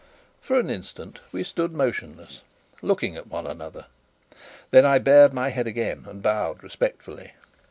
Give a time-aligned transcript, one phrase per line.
[0.41, 2.41] For an instant we stood motionless,
[2.81, 3.85] looking at one another.
[4.71, 7.33] Then I bared my head again and bowed respectfully.